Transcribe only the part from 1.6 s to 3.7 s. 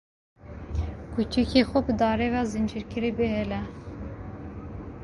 xwe bi darê ve zincîrkirî bihêle.